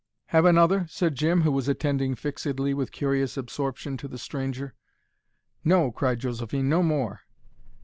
"Have 0.29 0.45
another?" 0.45 0.87
said 0.89 1.13
Jim, 1.13 1.41
who 1.43 1.51
was 1.51 1.67
attending 1.67 2.15
fixedly, 2.15 2.73
with 2.73 2.91
curious 2.91 3.37
absorption, 3.37 3.97
to 3.97 4.07
the 4.07 4.17
stranger. 4.17 4.73
"No," 5.63 5.91
cried 5.91 6.17
Josephine, 6.17 6.67
"no 6.67 6.81
more." 6.81 7.21